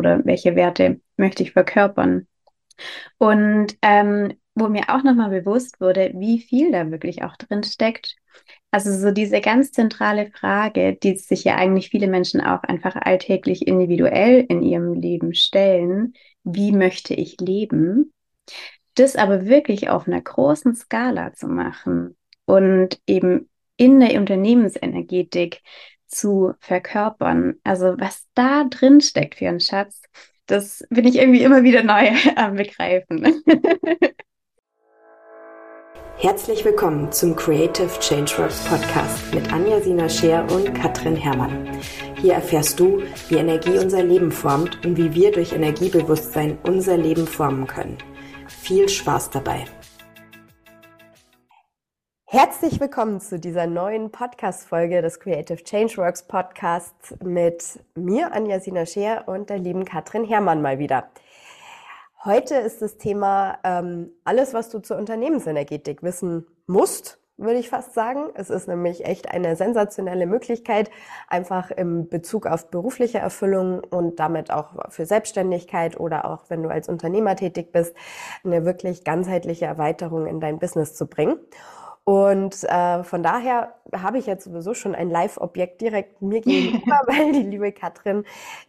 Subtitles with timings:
[0.00, 2.26] oder welche Werte möchte ich verkörpern.
[3.18, 8.16] Und ähm, wo mir auch nochmal bewusst wurde, wie viel da wirklich auch drin steckt.
[8.70, 13.66] Also so diese ganz zentrale Frage, die sich ja eigentlich viele Menschen auch einfach alltäglich
[13.66, 16.14] individuell in ihrem Leben stellen,
[16.44, 18.12] wie möchte ich leben?
[18.94, 25.62] Das aber wirklich auf einer großen Skala zu machen und eben in der Unternehmensenergetik
[26.10, 27.54] zu verkörpern.
[27.64, 30.02] Also was da drin steckt für einen Schatz,
[30.46, 33.42] das bin ich irgendwie immer wieder neu am Begreifen.
[36.16, 41.66] Herzlich willkommen zum Creative Changeworks Podcast mit Anja Sina Scheer und Katrin Herrmann.
[42.20, 47.26] Hier erfährst du, wie Energie unser Leben formt und wie wir durch Energiebewusstsein unser Leben
[47.26, 47.96] formen können.
[48.48, 49.64] Viel Spaß dabei!
[52.32, 59.24] Herzlich willkommen zu dieser neuen Podcast-Folge des Creative Changeworks Podcasts mit mir, Anja Sina Scheer
[59.26, 61.10] und der lieben Katrin Herrmann mal wieder.
[62.24, 67.94] Heute ist das Thema ähm, alles, was du zur Unternehmensenergetik wissen musst, würde ich fast
[67.94, 68.28] sagen.
[68.34, 70.88] Es ist nämlich echt eine sensationelle Möglichkeit,
[71.26, 76.68] einfach im Bezug auf berufliche Erfüllung und damit auch für Selbstständigkeit oder auch wenn du
[76.68, 77.92] als Unternehmer tätig bist,
[78.44, 81.40] eine wirklich ganzheitliche Erweiterung in dein Business zu bringen.
[82.04, 87.32] Und äh, von daher habe ich jetzt sowieso schon ein Live-Objekt direkt mir gegenüber, weil
[87.32, 88.24] die liebe Katrin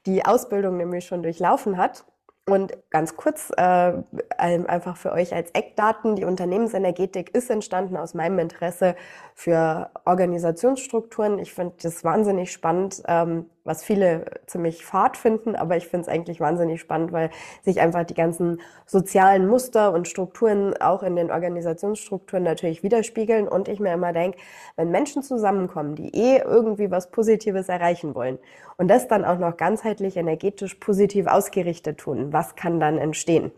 [0.06, 2.06] die Ausbildung nämlich schon durchlaufen hat.
[2.48, 3.94] Und ganz kurz, äh,
[4.38, 8.96] einfach für euch als Eckdaten, die Unternehmensenergetik ist entstanden aus meinem Interesse
[9.36, 11.38] für Organisationsstrukturen.
[11.38, 16.08] Ich finde das wahnsinnig spannend, ähm, was viele ziemlich fad finden, aber ich finde es
[16.08, 17.30] eigentlich wahnsinnig spannend, weil
[17.64, 23.68] sich einfach die ganzen sozialen Muster und Strukturen auch in den Organisationsstrukturen natürlich widerspiegeln und
[23.68, 24.38] ich mir immer denke,
[24.76, 28.40] wenn Menschen zusammenkommen, die eh irgendwie was Positives erreichen wollen
[28.78, 33.52] und das dann auch noch ganzheitlich energetisch positiv ausgerichtet tun, was kann dann entstehen?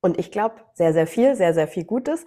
[0.00, 2.26] Und ich glaube, sehr, sehr viel, sehr, sehr viel Gutes.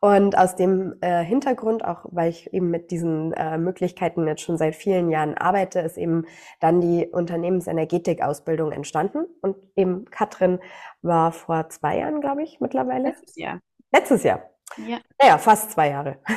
[0.00, 4.56] Und aus dem äh, Hintergrund, auch weil ich eben mit diesen äh, Möglichkeiten jetzt schon
[4.56, 6.24] seit vielen Jahren arbeite, ist eben
[6.58, 9.26] dann die Unternehmensenergetik-Ausbildung entstanden.
[9.42, 10.58] Und eben Katrin
[11.02, 13.08] war vor zwei Jahren, glaube ich, mittlerweile.
[13.08, 13.60] Letztes Jahr.
[13.92, 14.42] Letztes Jahr.
[14.78, 14.98] Ja.
[15.20, 16.16] Naja, fast zwei Jahre.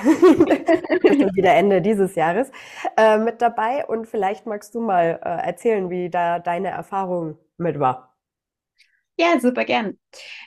[1.36, 2.52] wieder Ende dieses Jahres
[2.98, 3.86] äh, mit dabei.
[3.86, 8.13] Und vielleicht magst du mal äh, erzählen, wie da deine Erfahrung mit war.
[9.18, 10.00] Ja, super gern.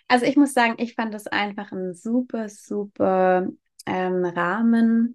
[0.09, 3.49] Also ich muss sagen, ich fand das einfach ein super, super
[3.87, 5.15] ähm, Rahmen,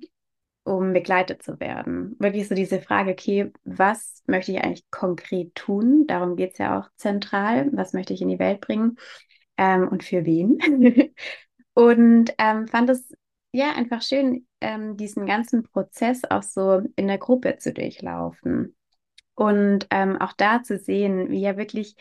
[0.63, 2.15] um begleitet zu werden.
[2.19, 6.07] Wirklich so diese Frage, okay, was möchte ich eigentlich konkret tun?
[6.07, 7.69] Darum geht es ja auch zentral.
[7.73, 8.97] Was möchte ich in die Welt bringen?
[9.57, 10.59] Ähm, und für wen?
[11.73, 13.11] und ähm, fand es
[13.53, 18.75] ja einfach schön, ähm, diesen ganzen Prozess auch so in der Gruppe zu durchlaufen.
[19.35, 21.95] Und ähm, auch da zu sehen, wie ja wirklich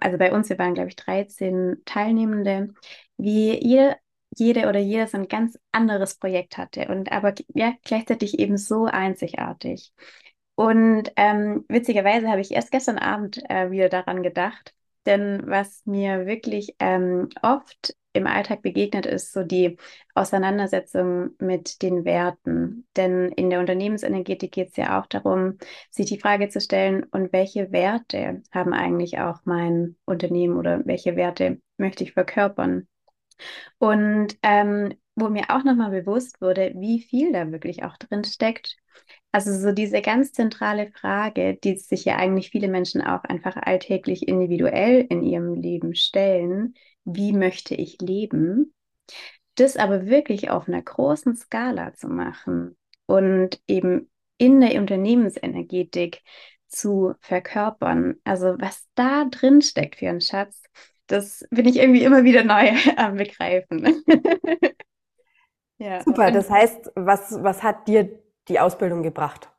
[0.00, 2.74] also bei uns, wir waren, glaube ich, 13 Teilnehmende,
[3.16, 3.96] wie jede,
[4.36, 8.86] jede oder jeder so ein ganz anderes Projekt hatte und aber ja, gleichzeitig eben so
[8.86, 9.92] einzigartig.
[10.56, 14.72] Und ähm, witzigerweise habe ich erst gestern Abend äh, wieder daran gedacht,
[15.06, 19.76] denn was mir wirklich ähm, oft im Alltag begegnet, ist so die
[20.14, 22.86] Auseinandersetzung mit den Werten.
[22.96, 25.58] Denn in der Unternehmensenergetik geht es ja auch darum,
[25.90, 31.16] sich die Frage zu stellen, und welche Werte haben eigentlich auch mein Unternehmen oder welche
[31.16, 32.88] Werte möchte ich verkörpern?
[33.78, 38.76] Und ähm, wo mir auch nochmal bewusst wurde, wie viel da wirklich auch drin steckt.
[39.32, 44.28] Also so diese ganz zentrale Frage, die sich ja eigentlich viele Menschen auch einfach alltäglich
[44.28, 48.74] individuell in ihrem Leben stellen, wie möchte ich leben,
[49.56, 52.76] das aber wirklich auf einer großen Skala zu machen
[53.06, 56.22] und eben in der Unternehmensenergetik
[56.66, 58.16] zu verkörpern.
[58.24, 60.62] Also was da drin steckt für einen Schatz,
[61.06, 64.02] das bin ich irgendwie immer wieder neu am Begreifen.
[65.78, 66.02] ja.
[66.02, 69.50] Super, das heißt, was, was hat dir die Ausbildung gebracht?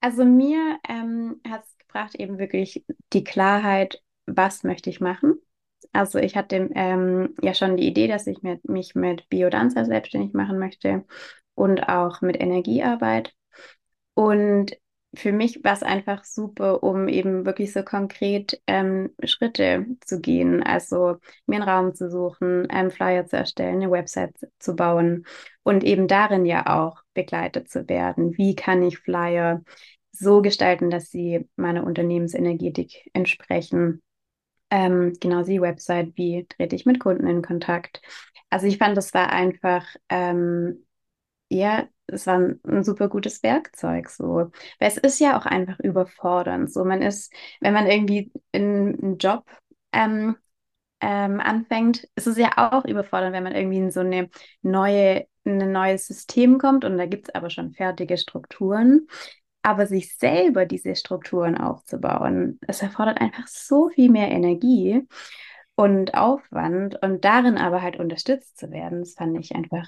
[0.00, 5.40] Also mir ähm, hat es gebracht eben wirklich die Klarheit, was möchte ich machen
[5.92, 10.32] also ich hatte ähm, ja schon die Idee, dass ich mit, mich mit Biodanza selbstständig
[10.32, 11.04] machen möchte
[11.54, 13.34] und auch mit Energiearbeit.
[14.14, 14.76] Und
[15.14, 20.62] für mich war es einfach super, um eben wirklich so konkret ähm, Schritte zu gehen.
[20.62, 25.24] Also mir einen Raum zu suchen, einen Flyer zu erstellen, eine Website zu bauen
[25.62, 28.36] und eben darin ja auch begleitet zu werden.
[28.36, 29.62] Wie kann ich Flyer
[30.12, 34.02] so gestalten, dass sie meiner Unternehmensenergetik entsprechen?
[34.70, 38.02] Ähm, genau die Website, wie trete ich mit Kunden in Kontakt.
[38.50, 40.84] Also ich fand, das war einfach ähm,
[41.50, 44.50] ja es war ein, ein, super gutes Werkzeug so.
[44.78, 46.72] Weil es ist ja auch einfach überfordernd.
[46.72, 49.44] So, man ist, wenn man irgendwie in einen Job
[49.92, 50.36] ähm,
[51.00, 54.30] ähm, anfängt, ist es ja auch überfordernd, wenn man irgendwie in so eine
[54.62, 59.06] neue, in ein neues System kommt und da gibt es aber schon fertige Strukturen.
[59.68, 65.06] Aber sich selber diese Strukturen aufzubauen, es erfordert einfach so viel mehr Energie
[65.74, 69.86] und Aufwand und darin aber halt unterstützt zu werden, das fand ich einfach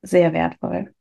[0.00, 0.94] sehr wertvoll.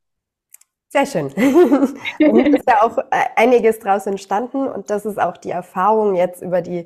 [0.90, 1.28] Sehr schön.
[1.32, 6.42] und ist ja auch äh, einiges daraus entstanden und das ist auch die Erfahrung jetzt
[6.42, 6.86] über die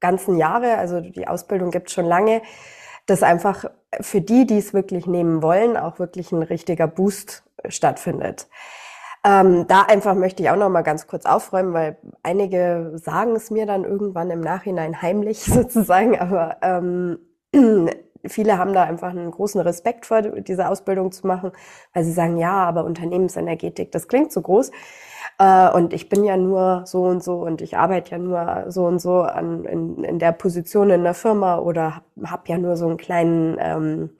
[0.00, 2.40] ganzen Jahre, also die Ausbildung gibt es schon lange,
[3.04, 3.66] dass einfach
[4.00, 8.48] für die, die es wirklich nehmen wollen, auch wirklich ein richtiger Boost stattfindet.
[9.26, 13.50] Ähm, da einfach möchte ich auch noch mal ganz kurz aufräumen, weil einige sagen es
[13.50, 17.18] mir dann irgendwann im Nachhinein heimlich sozusagen, aber ähm,
[18.26, 21.52] viele haben da einfach einen großen Respekt vor, diese Ausbildung zu machen,
[21.94, 24.70] weil sie sagen, ja, aber Unternehmensenergetik, das klingt so groß.
[25.38, 28.86] Äh, und ich bin ja nur so und so und ich arbeite ja nur so
[28.86, 32.76] und so an, in, in der Position in der Firma oder habe hab ja nur
[32.76, 34.10] so einen kleinen ähm,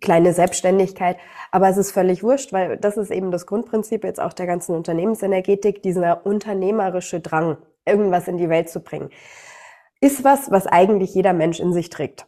[0.00, 1.16] kleine Selbstständigkeit.
[1.50, 4.74] Aber es ist völlig wurscht, weil das ist eben das Grundprinzip jetzt auch der ganzen
[4.74, 9.10] Unternehmensenergetik, dieser unternehmerische Drang, irgendwas in die Welt zu bringen.
[10.00, 12.26] Ist was, was eigentlich jeder Mensch in sich trägt.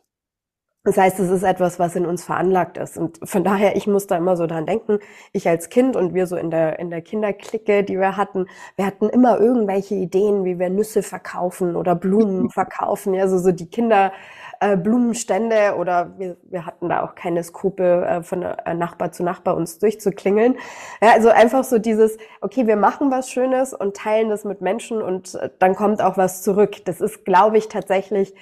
[0.85, 2.97] Das heißt, es ist etwas, was in uns veranlagt ist.
[2.97, 5.01] Und von daher, ich muss da immer so dran denken,
[5.33, 8.87] ich als Kind und wir so in der, in der Kinderklicke, die wir hatten, wir
[8.87, 13.13] hatten immer irgendwelche Ideen, wie wir Nüsse verkaufen oder Blumen verkaufen.
[13.13, 14.13] Ja, so, so die Kinder,
[14.61, 19.23] äh, Blumenstände oder wir, wir hatten da auch keine Skrupel, äh, von äh, Nachbar zu
[19.23, 20.57] Nachbar uns durchzuklingeln.
[21.01, 25.03] Ja, also einfach so dieses, okay, wir machen was Schönes und teilen das mit Menschen
[25.03, 26.85] und äh, dann kommt auch was zurück.
[26.85, 28.35] Das ist, glaube ich, tatsächlich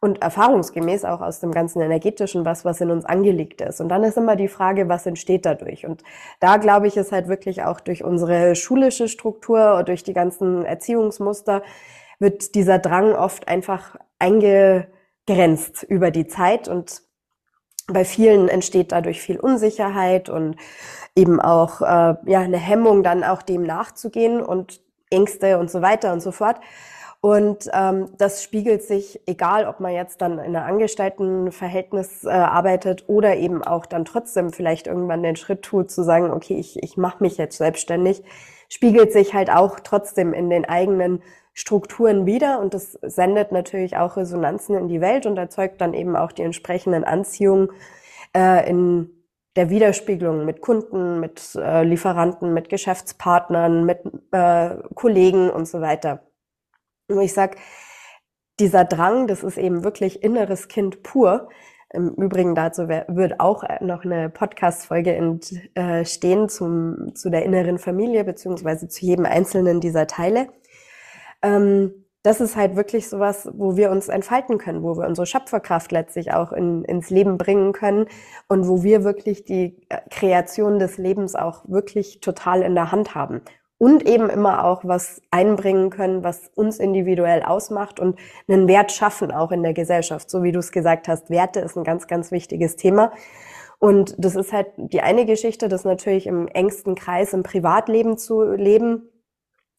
[0.00, 3.80] und erfahrungsgemäß auch aus dem ganzen energetischen was, was in uns angelegt ist.
[3.80, 5.86] Und dann ist immer die Frage, was entsteht dadurch?
[5.86, 6.02] Und
[6.40, 10.64] da glaube ich, ist halt wirklich auch durch unsere schulische Struktur und durch die ganzen
[10.64, 11.62] Erziehungsmuster
[12.18, 13.96] wird dieser Drang oft einfach
[15.30, 17.02] eingegrenzt über die Zeit und
[17.86, 20.56] bei vielen entsteht dadurch viel Unsicherheit und
[21.16, 24.80] eben auch äh, ja eine Hemmung dann auch dem nachzugehen und
[25.10, 26.60] Ängste und so weiter und so fort.
[27.20, 33.04] Und ähm, das spiegelt sich, egal ob man jetzt dann in einem Angestelltenverhältnis äh, arbeitet
[33.08, 36.96] oder eben auch dann trotzdem vielleicht irgendwann den Schritt tut, zu sagen, okay, ich, ich
[36.96, 38.22] mache mich jetzt selbstständig,
[38.70, 44.16] spiegelt sich halt auch trotzdem in den eigenen Strukturen wieder und das sendet natürlich auch
[44.16, 47.70] Resonanzen in die Welt und erzeugt dann eben auch die entsprechenden Anziehungen
[48.36, 49.10] äh, in
[49.56, 54.00] der Widerspiegelung mit Kunden, mit äh, Lieferanten, mit Geschäftspartnern, mit
[54.30, 56.22] äh, Kollegen und so weiter.
[57.08, 57.56] Und ich sag,
[58.60, 61.48] dieser Drang, das ist eben wirklich inneres Kind pur.
[61.92, 65.12] Im Übrigen dazu wird auch noch eine Podcast-Folge
[65.74, 70.46] entstehen zum, zu der inneren Familie, beziehungsweise zu jedem einzelnen dieser Teile.
[71.42, 75.90] Ähm, das ist halt wirklich sowas, wo wir uns entfalten können, wo wir unsere Schöpferkraft
[75.90, 78.06] letztlich auch in, ins Leben bringen können
[78.46, 83.40] und wo wir wirklich die Kreation des Lebens auch wirklich total in der Hand haben
[83.80, 89.32] und eben immer auch was einbringen können, was uns individuell ausmacht und einen Wert schaffen
[89.32, 90.28] auch in der Gesellschaft.
[90.28, 93.10] So wie du es gesagt hast, Werte ist ein ganz, ganz wichtiges Thema.
[93.78, 98.42] Und das ist halt die eine Geschichte, das natürlich im engsten Kreis im Privatleben zu
[98.42, 99.08] leben.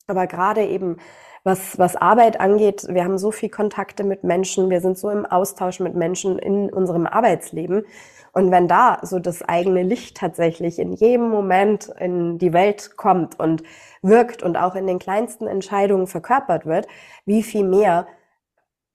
[0.07, 0.97] Aber gerade eben
[1.43, 5.25] was, was Arbeit angeht, wir haben so viel Kontakte mit Menschen, wir sind so im
[5.25, 7.85] Austausch mit Menschen in unserem Arbeitsleben.
[8.33, 13.39] Und wenn da so das eigene Licht tatsächlich in jedem Moment in die Welt kommt
[13.39, 13.63] und
[14.01, 16.87] wirkt und auch in den kleinsten Entscheidungen verkörpert wird,
[17.25, 18.07] wie viel mehr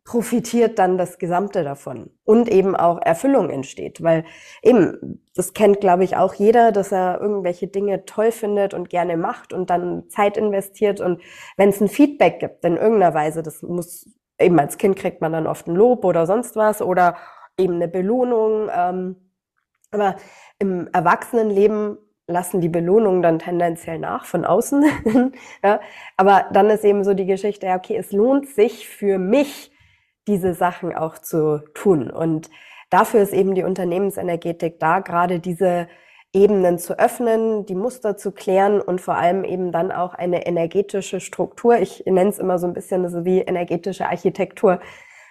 [0.07, 4.25] profitiert dann das Gesamte davon und eben auch Erfüllung entsteht, weil
[4.63, 9.17] eben, das kennt, glaube ich, auch jeder, dass er irgendwelche Dinge toll findet und gerne
[9.17, 11.21] macht und dann Zeit investiert und
[11.57, 14.09] wenn es ein Feedback gibt in irgendeiner Weise, das muss
[14.39, 17.17] eben als Kind kriegt man dann oft ein Lob oder sonst was oder
[17.59, 19.17] eben eine Belohnung, ähm,
[19.91, 20.17] aber
[20.61, 21.99] im Erwachsenenleben
[22.29, 24.85] lassen die Belohnungen dann tendenziell nach von außen.
[25.65, 25.81] ja,
[26.17, 29.73] aber dann ist eben so die Geschichte, ja, okay, es lohnt sich für mich,
[30.27, 32.11] diese Sachen auch zu tun.
[32.11, 32.51] Und
[32.91, 35.89] dafür ist eben die Unternehmensenergetik da, gerade diese
[36.33, 41.21] Ebenen zu öffnen, die Muster zu klären und vor allem eben dann auch eine energetische
[41.21, 41.79] Struktur.
[41.79, 44.81] Ich nenne es immer so ein bisschen so wie energetische Architektur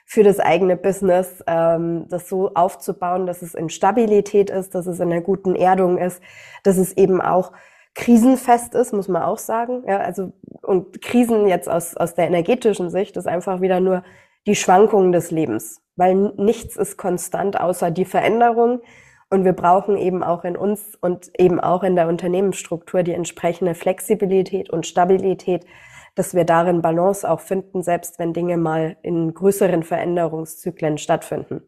[0.06, 5.00] für das eigene Business, ähm, das so aufzubauen, dass es in Stabilität ist, dass es
[5.00, 6.22] in einer guten Erdung ist,
[6.64, 7.52] dass es eben auch
[7.96, 9.84] krisenfest ist, muss man auch sagen.
[9.88, 14.04] Ja, also, und Krisen jetzt aus, aus der energetischen Sicht ist einfach wieder nur
[14.48, 18.82] die Schwankungen des Lebens, weil nichts ist konstant außer die Veränderung.
[19.30, 23.74] Und wir brauchen eben auch in uns und eben auch in der Unternehmensstruktur die entsprechende
[23.74, 25.66] Flexibilität und Stabilität,
[26.14, 31.62] dass wir darin Balance auch finden, selbst wenn Dinge mal in größeren Veränderungszyklen stattfinden.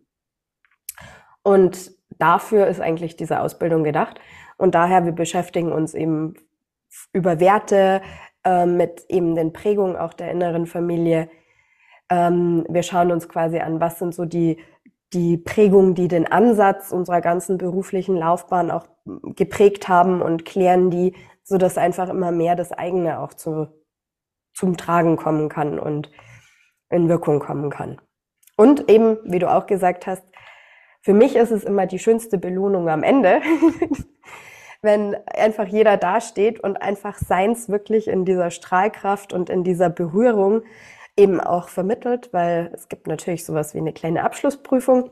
[1.44, 4.20] Und dafür ist eigentlich diese Ausbildung gedacht.
[4.58, 6.36] Und daher, wir beschäftigen uns eben
[7.14, 8.02] über Werte,
[8.44, 11.30] äh, mit eben den Prägungen auch der inneren Familie.
[12.10, 14.58] Ähm, wir schauen uns quasi an, was sind so die,
[15.14, 18.88] die Prägungen, die den Ansatz unserer ganzen beruflichen Laufbahn auch
[19.36, 23.68] geprägt haben und klären die, so dass einfach immer mehr das eigene auch zu,
[24.54, 26.12] zum Tragen kommen kann und
[26.90, 28.02] in Wirkung kommen kann.
[28.58, 30.24] Und eben, wie du auch gesagt hast,
[31.02, 33.42] für mich ist es immer die schönste Belohnung am Ende,
[34.82, 40.64] wenn einfach jeder dasteht und einfach seins wirklich in dieser Strahlkraft und in dieser Berührung
[41.18, 45.10] eben auch vermittelt, weil es gibt natürlich sowas wie eine kleine Abschlussprüfung.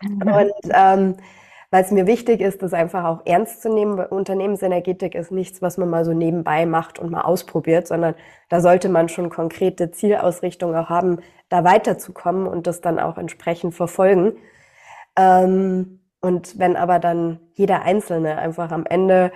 [0.00, 0.22] Mhm.
[0.22, 1.16] Und ähm,
[1.70, 5.60] weil es mir wichtig ist, das einfach auch ernst zu nehmen, weil Unternehmensenergetik ist nichts,
[5.60, 8.14] was man mal so nebenbei macht und mal ausprobiert, sondern
[8.48, 11.18] da sollte man schon konkrete Zielausrichtungen auch haben,
[11.50, 14.32] da weiterzukommen und das dann auch entsprechend verfolgen.
[15.16, 19.30] Ähm, und wenn aber dann jeder Einzelne einfach am Ende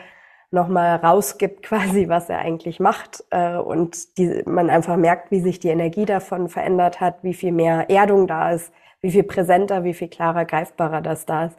[0.52, 5.58] nochmal rausgibt, quasi, was er eigentlich macht, äh, und die, man einfach merkt, wie sich
[5.58, 9.94] die Energie davon verändert hat, wie viel mehr Erdung da ist, wie viel präsenter, wie
[9.94, 11.58] viel klarer, greifbarer das da ist,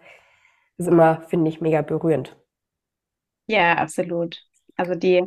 [0.77, 2.37] ist immer, finde ich, mega berührend.
[3.47, 4.41] Ja, absolut.
[4.75, 5.23] Also die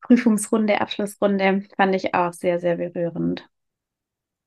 [0.00, 3.48] Prüfungsrunde, Abschlussrunde fand ich auch sehr, sehr berührend.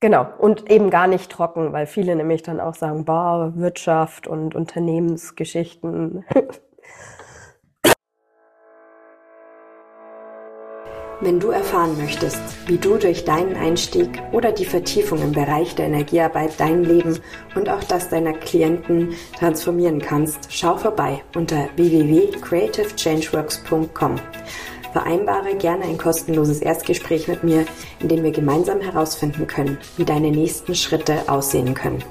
[0.02, 4.56] Genau, und eben gar nicht trocken, weil viele nämlich dann auch sagen, boah, Wirtschaft und
[4.56, 6.24] Unternehmensgeschichten.
[11.22, 15.88] Wenn du erfahren möchtest, wie du durch deinen Einstieg oder die Vertiefung im Bereich der
[15.88, 17.20] Energiearbeit dein Leben
[17.56, 24.16] und auch das deiner Klienten transformieren kannst, schau vorbei unter www.creativechangeworks.com.
[24.94, 27.66] Vereinbare gerne ein kostenloses Erstgespräch mit mir,
[28.00, 32.02] in dem wir gemeinsam herausfinden können, wie deine nächsten Schritte aussehen können.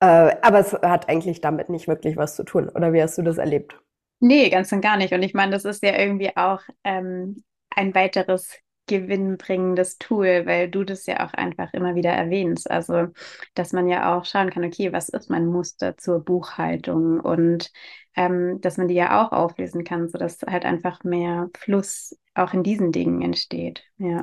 [0.00, 2.68] Äh, aber es hat eigentlich damit nicht wirklich was zu tun.
[2.68, 3.74] Oder wie hast du das erlebt?
[4.18, 5.12] Nee, ganz und gar nicht.
[5.12, 8.56] Und ich meine, das ist ja irgendwie auch ähm, ein weiteres
[8.88, 12.70] gewinnbringendes Tool, weil du das ja auch einfach immer wieder erwähnst.
[12.70, 13.08] Also,
[13.54, 17.70] dass man ja auch schauen kann, okay, was ist mein Muster zur Buchhaltung und
[18.16, 22.62] ähm, dass man die ja auch auflesen kann, sodass halt einfach mehr Fluss auch in
[22.62, 23.84] diesen Dingen entsteht.
[23.98, 24.22] Ja.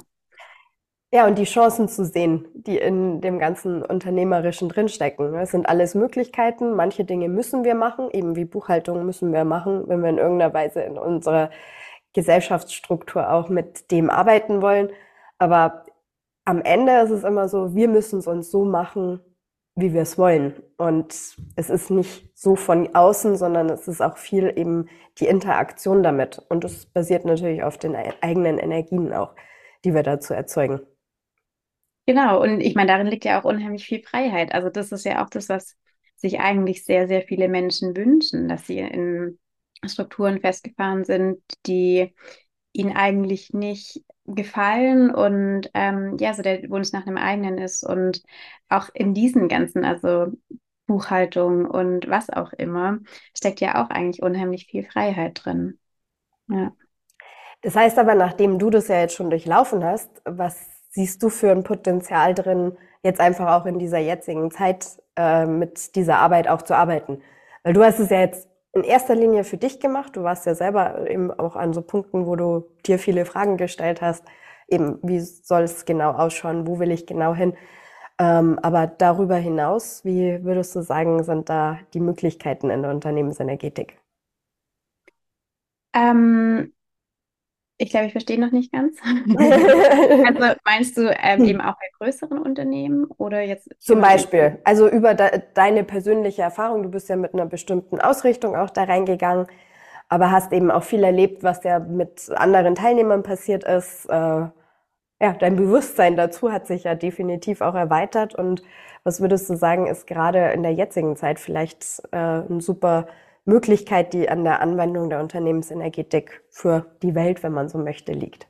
[1.14, 5.36] Ja, und die Chancen zu sehen, die in dem ganzen Unternehmerischen drinstecken.
[5.36, 6.76] Es sind alles Möglichkeiten.
[6.76, 10.56] Manche Dinge müssen wir machen, eben wie Buchhaltung müssen wir machen, wenn wir in irgendeiner
[10.56, 11.52] Weise in unserer
[12.14, 14.90] Gesellschaftsstruktur auch mit dem arbeiten wollen.
[15.38, 15.86] Aber
[16.46, 19.20] am Ende ist es immer so, wir müssen es uns so machen,
[19.76, 20.64] wie wir es wollen.
[20.78, 21.14] Und
[21.56, 24.90] es ist nicht so von außen, sondern es ist auch viel eben
[25.20, 26.42] die Interaktion damit.
[26.50, 29.36] Und es basiert natürlich auf den eigenen Energien auch,
[29.86, 30.82] die wir dazu erzeugen.
[32.06, 34.54] Genau, und ich meine, darin liegt ja auch unheimlich viel Freiheit.
[34.54, 35.78] Also das ist ja auch das, was
[36.18, 39.40] sich eigentlich sehr, sehr viele Menschen wünschen, dass sie in
[39.86, 42.14] Strukturen festgefahren sind, die
[42.74, 48.22] ihnen eigentlich nicht gefallen und ähm, ja, so der Wunsch nach einem eigenen ist und
[48.70, 50.28] auch in diesen ganzen, also
[50.88, 53.00] Buchhaltung und was auch immer,
[53.38, 55.80] steckt ja auch eigentlich unheimlich viel Freiheit drin.
[56.50, 56.74] Ja.
[57.62, 61.52] Das heißt aber, nachdem du das ja jetzt schon durchlaufen hast, was siehst du für
[61.52, 66.62] ein Potenzial drin, jetzt einfach auch in dieser jetzigen Zeit äh, mit dieser Arbeit auch
[66.62, 67.22] zu arbeiten?
[67.64, 70.16] Weil du hast es ja jetzt in erster Linie für dich gemacht.
[70.16, 74.02] Du warst ja selber eben auch an so Punkten, wo du dir viele Fragen gestellt
[74.02, 74.26] hast.
[74.68, 76.68] Eben, wie soll es genau ausschauen?
[76.68, 77.54] Wo will ich genau hin?
[78.20, 83.98] Ähm, aber darüber hinaus, wie würdest du sagen, sind da die Möglichkeiten in der Unternehmensenergetik?
[85.94, 86.74] Ähm,
[87.84, 88.98] ich glaube, ich verstehe noch nicht ganz.
[89.04, 91.46] also meinst du ähm, hm.
[91.46, 93.70] eben auch bei größeren Unternehmen oder jetzt?
[93.80, 98.56] Zum Beispiel, also über de deine persönliche Erfahrung, du bist ja mit einer bestimmten Ausrichtung
[98.56, 99.48] auch da reingegangen,
[100.08, 104.06] aber hast eben auch viel erlebt, was ja mit anderen Teilnehmern passiert ist.
[104.06, 104.48] Äh,
[105.22, 108.34] ja, dein Bewusstsein dazu hat sich ja definitiv auch erweitert.
[108.34, 108.64] Und
[109.04, 113.08] was würdest du sagen, ist gerade in der jetzigen Zeit vielleicht äh, ein super
[113.46, 118.48] Möglichkeit, die an der Anwendung der Unternehmensenergetik für die Welt, wenn man so möchte, liegt?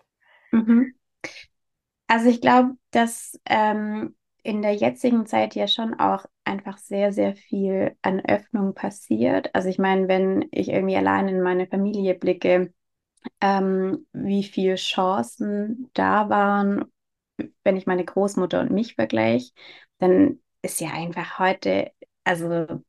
[0.52, 0.94] Mhm.
[2.08, 7.36] Also ich glaube, dass ähm, in der jetzigen Zeit ja schon auch einfach sehr, sehr
[7.36, 9.50] viel an Öffnung passiert.
[9.56, 12.74] Also ich meine, wenn ich irgendwie allein in meine Familie blicke,
[13.42, 16.86] ähm, wie viele Chancen da waren,
[17.64, 19.52] wenn ich meine Großmutter und mich vergleiche,
[20.00, 21.92] dann ist ja einfach heute,
[22.26, 22.84] also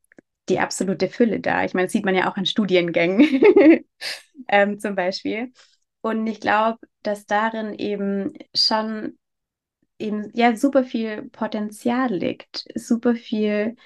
[0.49, 1.65] die absolute Fülle da.
[1.65, 3.21] Ich meine, das sieht man ja auch an Studiengängen
[4.49, 5.53] ähm, zum Beispiel.
[6.01, 9.19] Und ich glaube, dass darin eben schon
[9.99, 13.77] eben ja super viel Potenzial liegt, super viel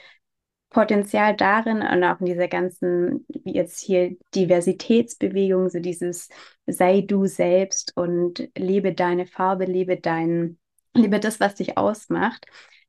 [0.70, 6.28] Potenzial darin und auch in dieser ganzen, wie jetzt hier Diversitätsbewegung, so dieses
[6.66, 10.58] sei du selbst und lebe deine Farbe, lebe dein,
[10.94, 12.46] lebe das, was dich ausmacht,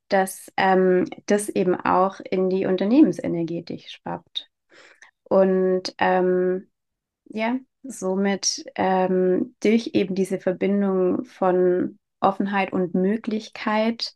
[0.09, 4.49] dass ähm, das eben auch in die Unternehmensenergetik schwappt.
[5.23, 6.69] Und ähm,
[7.25, 14.13] ja, somit ähm, durch eben diese Verbindung von Offenheit und Möglichkeit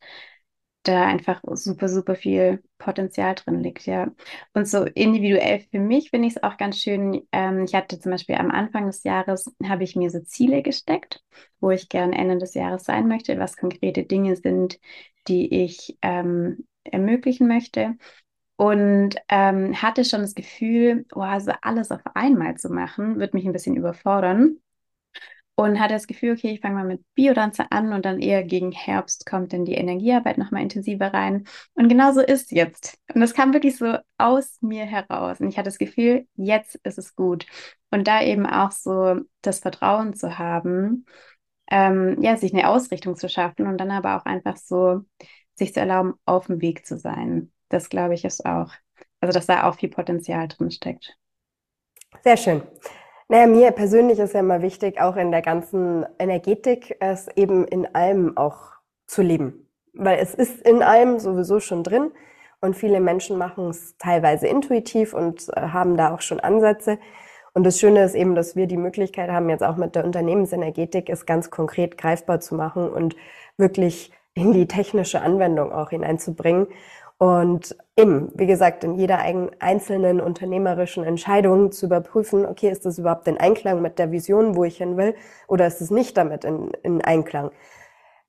[0.84, 4.12] da einfach super, super viel Potenzial drin liegt, ja.
[4.54, 7.26] Und so individuell für mich finde ich es auch ganz schön.
[7.32, 11.24] Ähm, ich hatte zum Beispiel am Anfang des Jahres, habe ich mir so Ziele gesteckt,
[11.62, 14.78] wo ich gern Ende des Jahres sein möchte, was konkrete Dinge sind,
[15.28, 17.96] die ich ähm, ermöglichen möchte.
[18.56, 23.46] Und ähm, hatte schon das Gefühl, oh, also alles auf einmal zu machen, wird mich
[23.46, 24.58] ein bisschen überfordern
[25.56, 28.72] und hatte das Gefühl, okay, ich fange mal mit Biodanze an und dann eher gegen
[28.72, 31.46] Herbst kommt dann die Energiearbeit nochmal intensiver rein.
[31.76, 32.98] Und genau so ist jetzt.
[33.14, 35.40] Und das kam wirklich so aus mir heraus.
[35.40, 37.46] Und ich hatte das Gefühl, jetzt ist es gut.
[37.92, 41.06] Und da eben auch so das Vertrauen zu haben,
[41.70, 45.02] ähm, ja, sich eine Ausrichtung zu schaffen und dann aber auch einfach so
[45.56, 47.52] sich zu erlauben, auf dem Weg zu sein.
[47.70, 48.72] Das glaube ich ist auch,
[49.22, 51.18] also dass da auch viel Potenzial drin steckt.
[52.24, 52.62] Sehr schön.
[53.30, 57.96] Naja, mir persönlich ist ja immer wichtig, auch in der ganzen Energetik, es eben in
[57.96, 58.74] allem auch
[59.08, 59.70] zu leben.
[59.94, 62.12] Weil es ist in allem sowieso schon drin
[62.62, 67.00] und viele Menschen machen es teilweise intuitiv und äh, haben da auch schon Ansätze.
[67.54, 71.10] Und das Schöne ist eben, dass wir die Möglichkeit haben, jetzt auch mit der Unternehmensenergetik
[71.10, 73.16] es ganz konkret greifbar zu machen und
[73.58, 76.68] wirklich in die technische Anwendung auch hineinzubringen.
[77.20, 79.20] Und eben, wie gesagt, in jeder
[79.60, 84.64] einzelnen unternehmerischen Entscheidung zu überprüfen, okay, ist das überhaupt in Einklang mit der Vision, wo
[84.64, 85.16] ich hin will,
[85.48, 87.52] oder ist es nicht damit in, in Einklang?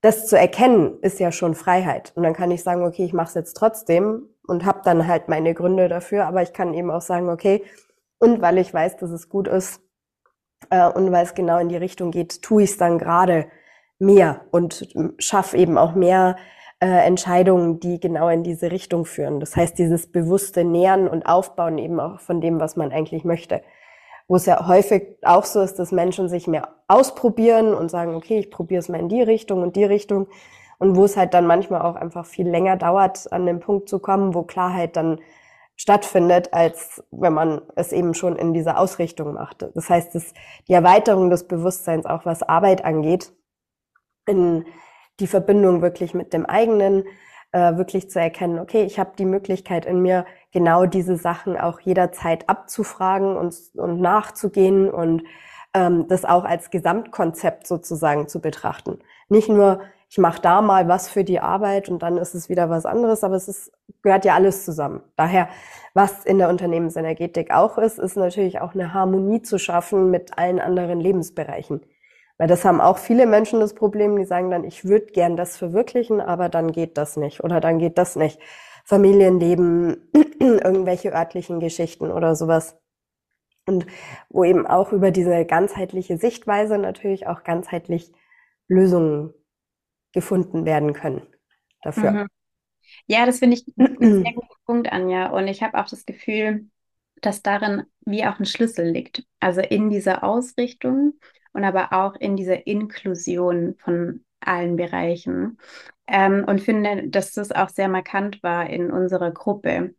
[0.02, 2.12] Das zu erkennen, ist ja schon Freiheit.
[2.14, 5.28] Und dann kann ich sagen, okay, ich mache es jetzt trotzdem und habe dann halt
[5.28, 7.64] meine Gründe dafür, aber ich kann eben auch sagen, okay,
[8.24, 9.82] und weil ich weiß, dass es gut ist
[10.70, 13.46] äh, und weil es genau in die Richtung geht, tue ich es dann gerade
[13.98, 16.36] mehr und schaffe eben auch mehr
[16.80, 19.40] äh, Entscheidungen, die genau in diese Richtung führen.
[19.40, 23.62] Das heißt, dieses bewusste Nähern und Aufbauen eben auch von dem, was man eigentlich möchte.
[24.26, 28.38] Wo es ja häufig auch so ist, dass Menschen sich mehr ausprobieren und sagen, okay,
[28.38, 30.28] ich probiere es mal in die Richtung und die Richtung.
[30.78, 33.98] Und wo es halt dann manchmal auch einfach viel länger dauert, an den Punkt zu
[33.98, 35.20] kommen, wo Klarheit dann
[35.76, 39.66] stattfindet, als wenn man es eben schon in dieser Ausrichtung macht.
[39.74, 40.32] Das heißt, dass
[40.68, 43.32] die Erweiterung des Bewusstseins, auch was Arbeit angeht,
[44.26, 44.64] in
[45.20, 47.04] die Verbindung wirklich mit dem eigenen,
[47.52, 51.80] äh, wirklich zu erkennen, okay, ich habe die Möglichkeit in mir, genau diese Sachen auch
[51.80, 55.24] jederzeit abzufragen und, und nachzugehen und
[55.74, 59.00] ähm, das auch als Gesamtkonzept sozusagen zu betrachten.
[59.28, 59.80] Nicht nur,
[60.14, 63.24] ich mache da mal was für die Arbeit und dann ist es wieder was anderes,
[63.24, 65.02] aber es ist, gehört ja alles zusammen.
[65.16, 65.48] Daher,
[65.92, 70.60] was in der Unternehmensenergetik auch ist, ist natürlich auch eine Harmonie zu schaffen mit allen
[70.60, 71.80] anderen Lebensbereichen.
[72.38, 75.56] Weil das haben auch viele Menschen das Problem, die sagen dann, ich würde gern das
[75.56, 78.38] verwirklichen, aber dann geht das nicht oder dann geht das nicht.
[78.84, 82.78] Familienleben, irgendwelche örtlichen Geschichten oder sowas.
[83.66, 83.84] Und
[84.28, 88.12] wo eben auch über diese ganzheitliche Sichtweise natürlich auch ganzheitlich
[88.68, 89.34] Lösungen
[90.14, 91.22] gefunden werden können
[91.82, 92.10] dafür.
[92.10, 92.26] Mhm.
[93.06, 95.30] Ja, das finde ich einen sehr guten Punkt, Anja.
[95.30, 96.66] Und ich habe auch das Gefühl,
[97.20, 99.24] dass darin wie auch ein Schlüssel liegt.
[99.40, 101.14] Also in dieser Ausrichtung
[101.52, 105.58] und aber auch in dieser Inklusion von allen Bereichen.
[106.06, 109.94] Ähm, und finde, dass das auch sehr markant war in unserer Gruppe.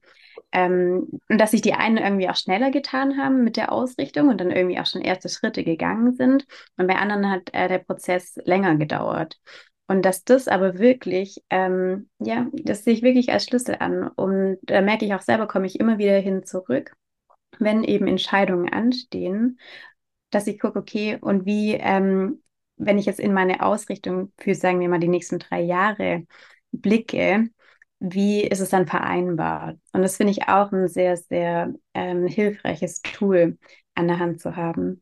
[0.52, 4.40] Ähm, und dass sich die einen irgendwie auch schneller getan haben mit der Ausrichtung und
[4.40, 6.46] dann irgendwie auch schon erste Schritte gegangen sind.
[6.78, 9.40] Und bei anderen hat äh, der Prozess länger gedauert.
[9.88, 14.08] Und dass das aber wirklich, ähm, ja, das sehe ich wirklich als Schlüssel an.
[14.08, 16.96] Und da merke ich auch selber, komme ich immer wieder hin zurück,
[17.60, 19.60] wenn eben Entscheidungen anstehen
[20.36, 22.44] dass ich gucke, okay, und wie, ähm,
[22.76, 26.26] wenn ich jetzt in meine Ausrichtung für, sagen wir mal, die nächsten drei Jahre
[26.74, 27.50] blicke,
[28.00, 29.76] wie ist es dann vereinbar?
[29.94, 33.58] Und das finde ich auch ein sehr, sehr ähm, hilfreiches Tool
[33.96, 35.02] an der Hand zu haben.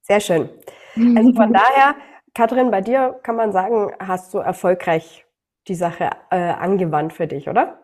[0.00, 0.48] Sehr schön.
[0.96, 1.94] Also von daher,
[2.34, 5.24] Katrin, bei dir kann man sagen, hast du erfolgreich
[5.68, 7.80] die Sache äh, angewandt für dich, oder?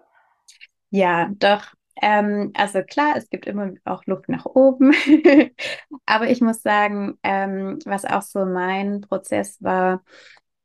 [0.90, 1.74] Ja, doch.
[2.02, 4.92] Ähm, also klar, es gibt immer auch Luft nach oben,
[6.06, 10.02] aber ich muss sagen, ähm, was auch so mein Prozess war,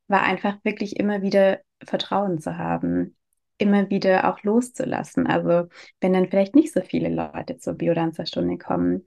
[0.07, 3.15] war einfach wirklich immer wieder Vertrauen zu haben.
[3.57, 5.27] immer wieder auch loszulassen.
[5.27, 5.69] Also
[6.01, 9.05] wenn dann vielleicht nicht so viele Leute zur Biodanzerstunde kommen.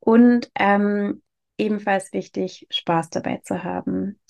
[0.00, 1.22] Und ähm,
[1.62, 4.20] ebenfalls wichtig, Spaß dabei zu haben.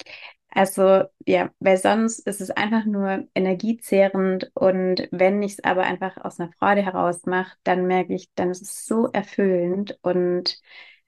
[0.55, 6.19] Also ja, weil sonst ist es einfach nur energiezehrend und wenn ich es aber einfach
[6.23, 10.61] aus einer Freude heraus mache, dann merke ich, dann ist es so erfüllend und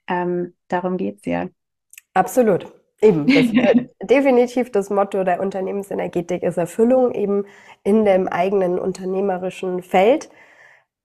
[0.09, 1.49] ähm, darum geht es ja.
[2.15, 2.73] Absolut.
[3.03, 7.45] Eben, das, äh, definitiv das Motto der Unternehmensenergetik ist Erfüllung eben
[7.83, 10.31] in dem eigenen unternehmerischen Feld.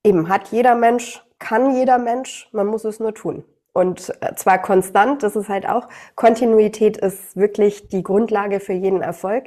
[0.04, 3.44] Eben hat jeder Mensch, kann jeder Mensch, man muss es nur tun.
[3.80, 9.02] Und äh, zwar konstant, das ist halt auch, Kontinuität ist wirklich die Grundlage für jeden
[9.02, 9.46] Erfolg.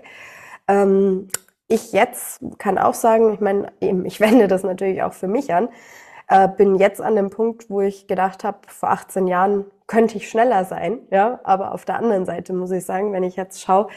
[0.69, 1.29] Ähm,
[1.69, 5.69] ich jetzt kann auch sagen, ich meine, ich wende das natürlich auch für mich an,
[6.29, 10.31] äh, bin jetzt an dem Punkt, wo ich gedacht habe, vor 18 Jahren könnte ich
[10.31, 13.89] schneller sein, ja, aber auf der anderen Seite muss ich sagen, wenn ich jetzt schaue,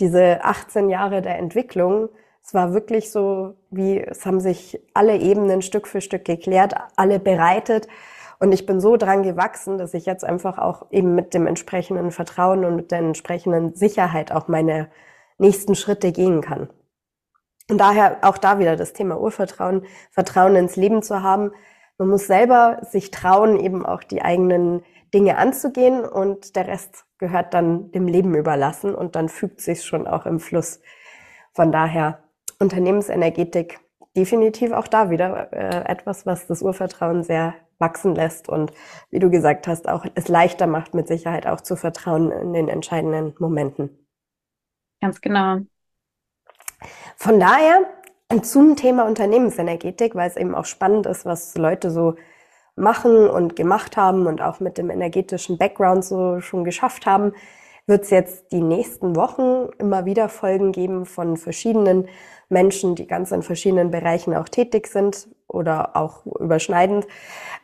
[0.00, 2.10] diese 18 Jahre der Entwicklung,
[2.44, 7.18] es war wirklich so, wie es haben sich alle Ebenen Stück für Stück geklärt, alle
[7.18, 7.88] bereitet.
[8.38, 12.12] Und ich bin so dran gewachsen, dass ich jetzt einfach auch eben mit dem entsprechenden
[12.12, 14.88] Vertrauen und mit der entsprechenden Sicherheit auch meine
[15.38, 16.68] nächsten Schritte gehen kann.
[17.70, 21.52] Und daher auch da wieder das Thema Urvertrauen, Vertrauen ins Leben zu haben.
[21.98, 27.54] Man muss selber sich trauen, eben auch die eigenen Dinge anzugehen und der Rest gehört
[27.54, 30.80] dann dem Leben überlassen und dann fügt sich schon auch im Fluss.
[31.54, 32.22] Von daher
[32.60, 33.80] Unternehmensenergetik
[34.16, 38.72] definitiv auch da wieder äh, etwas, was das Urvertrauen sehr wachsen lässt und
[39.10, 42.68] wie du gesagt hast, auch es leichter macht, mit Sicherheit auch zu vertrauen in den
[42.68, 44.06] entscheidenden Momenten.
[45.00, 45.58] Ganz genau.
[47.16, 47.86] Von daher
[48.42, 52.14] zum Thema Unternehmensenergetik, weil es eben auch spannend ist, was Leute so
[52.76, 57.32] machen und gemacht haben und auch mit dem energetischen Background so schon geschafft haben,
[57.86, 62.08] wird es jetzt die nächsten Wochen immer wieder Folgen geben von verschiedenen
[62.48, 67.06] Menschen, die ganz in verschiedenen Bereichen auch tätig sind oder auch überschneidend,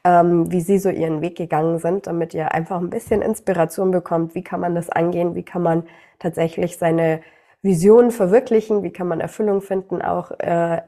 [0.04, 4.34] ähm, wie sie so ihren Weg gegangen sind, damit ihr einfach ein bisschen Inspiration bekommt,
[4.34, 5.84] wie kann man das angehen, wie kann man
[6.18, 7.20] tatsächlich seine
[7.62, 10.82] Vision verwirklichen, wie kann man Erfüllung finden, auch äh,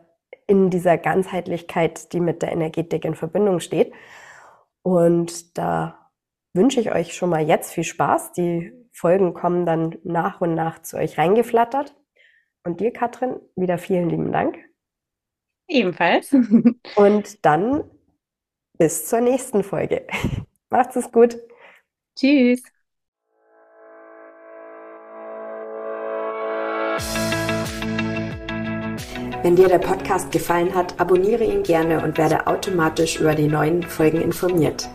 [0.46, 3.92] in dieser Ganzheitlichkeit, die mit der Energetik in Verbindung steht.
[4.82, 6.10] Und da
[6.52, 8.32] wünsche ich euch schon mal jetzt viel Spaß.
[8.32, 11.94] Die Folgen kommen dann nach und nach zu euch reingeflattert.
[12.64, 14.58] Und dir, Katrin, wieder vielen lieben Dank.
[15.68, 16.32] Ebenfalls.
[16.96, 17.84] Und dann
[18.78, 20.06] bis zur nächsten Folge.
[20.70, 21.36] Macht's es gut.
[22.18, 22.62] Tschüss.
[29.42, 33.82] Wenn dir der Podcast gefallen hat, abonniere ihn gerne und werde automatisch über die neuen
[33.84, 34.88] Folgen informiert.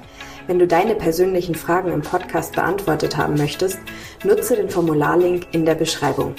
[0.45, 3.79] Wenn du deine persönlichen Fragen im Podcast beantwortet haben möchtest,
[4.25, 6.35] nutze den Formularlink in der Beschreibung.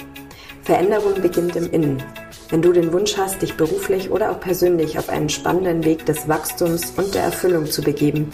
[0.61, 2.03] Veränderung beginnt im Innen.
[2.53, 6.27] Wenn du den Wunsch hast, dich beruflich oder auch persönlich auf einen spannenden Weg des
[6.27, 8.29] Wachstums und der Erfüllung zu begeben,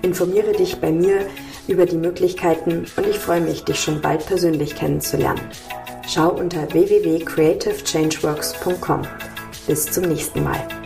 [0.00, 1.26] informiere dich bei mir
[1.66, 5.40] über die Möglichkeiten und ich freue mich, dich schon bald persönlich kennenzulernen.
[6.06, 9.02] Schau unter www.creativechangeworks.com.
[9.66, 10.83] Bis zum nächsten Mal.